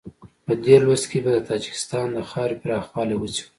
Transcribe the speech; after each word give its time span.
په 0.45 0.53
دې 0.65 0.75
لوست 0.83 1.05
کې 1.11 1.19
به 1.23 1.31
د 1.35 1.39
تاجکستان 1.49 2.07
د 2.13 2.17
خاورې 2.29 2.55
پراخوالی 2.61 3.15
وڅېړو. 3.17 3.49